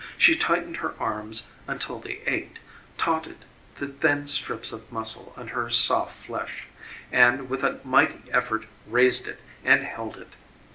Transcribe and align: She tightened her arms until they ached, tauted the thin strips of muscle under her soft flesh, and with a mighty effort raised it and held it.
She 0.17 0.35
tightened 0.35 0.77
her 0.77 0.95
arms 0.99 1.45
until 1.67 1.99
they 1.99 2.23
ached, 2.25 2.57
tauted 2.97 3.45
the 3.77 3.85
thin 3.87 4.25
strips 4.27 4.71
of 4.71 4.91
muscle 4.91 5.31
under 5.37 5.53
her 5.53 5.69
soft 5.69 6.15
flesh, 6.25 6.63
and 7.11 7.51
with 7.51 7.63
a 7.63 7.79
mighty 7.83 8.21
effort 8.31 8.65
raised 8.87 9.27
it 9.27 9.41
and 9.63 9.83
held 9.83 10.17
it. 10.17 10.33